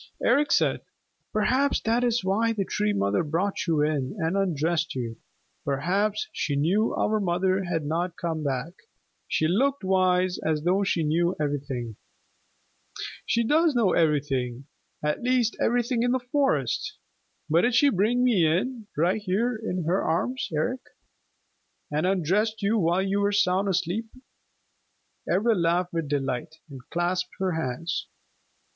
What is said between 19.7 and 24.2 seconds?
her arms, Eric!" "And undressed you while you were sound asleep."